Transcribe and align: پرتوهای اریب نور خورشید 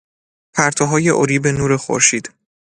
پرتوهای 0.53 1.09
اریب 1.09 1.47
نور 1.47 1.77
خورشید 1.77 2.29